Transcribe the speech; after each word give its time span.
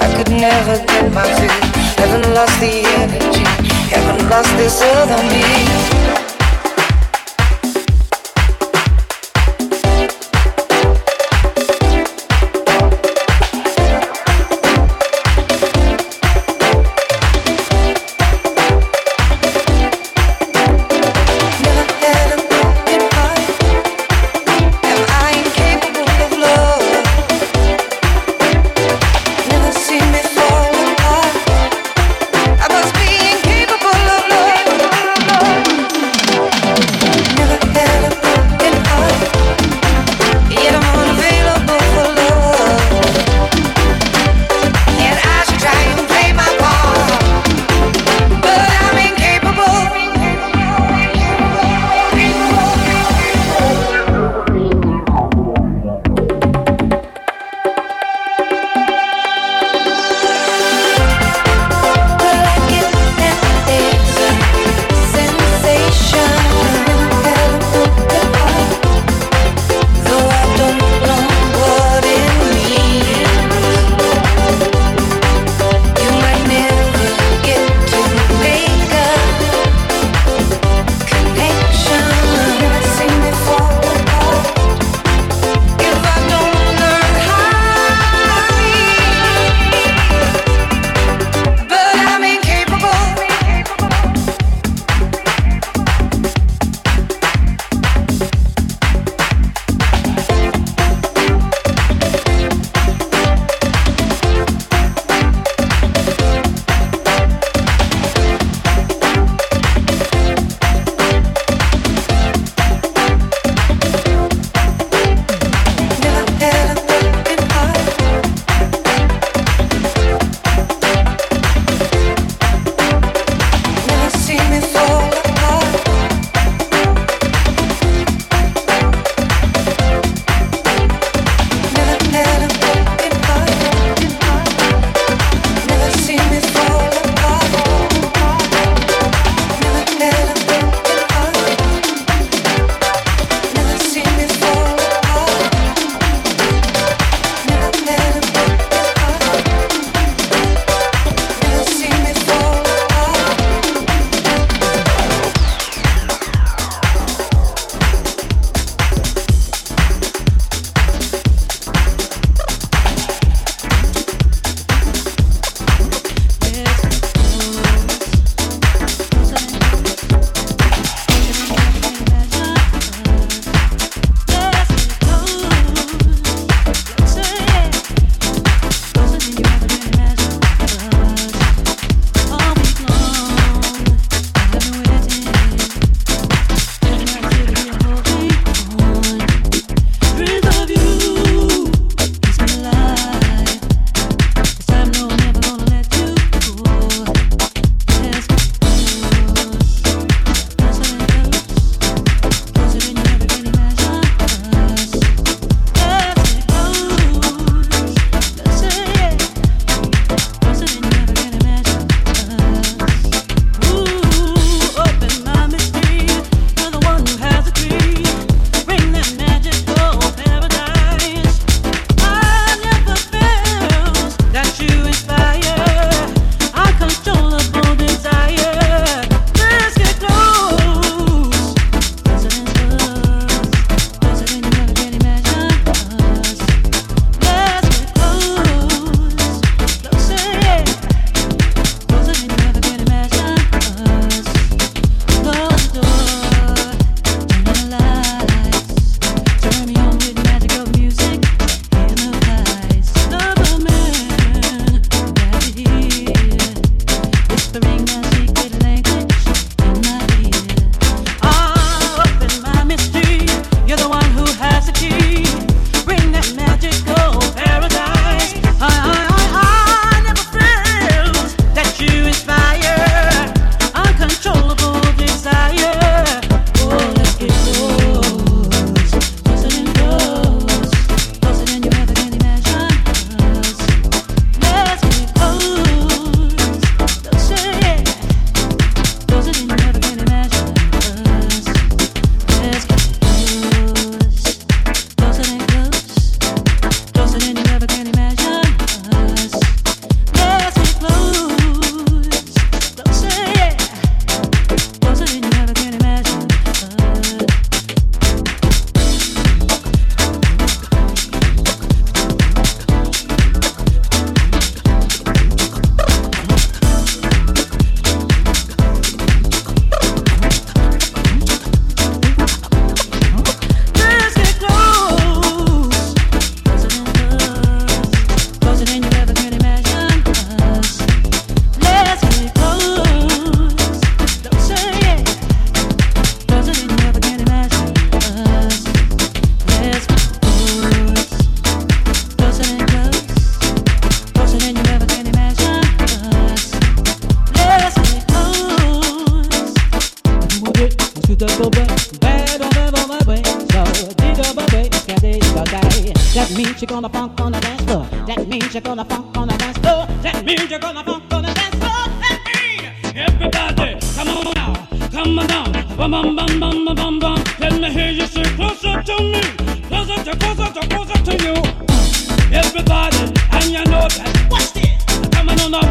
I 0.00 0.14
could 0.16 0.30
never 0.30 0.76
get 0.84 1.12
my 1.12 1.24
fill. 1.36 1.58
Haven't 1.98 2.34
lost 2.34 2.58
the 2.60 2.84
energy. 3.02 3.44
Haven't 3.90 4.28
lost 4.28 4.50
this 4.56 4.80
other 4.82 5.22
me. 5.32 6.17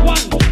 one. 0.08 0.47